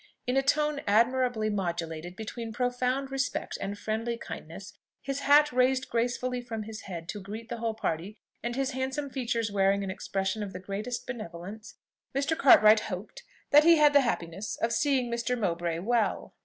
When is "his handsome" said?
8.55-9.11